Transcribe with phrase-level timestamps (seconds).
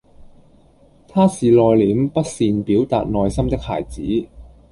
[1.07, 4.01] 他是內歛、不善表逹內心的孩子